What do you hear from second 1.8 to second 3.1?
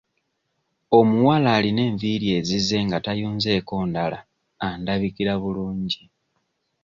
enviiri ezize nga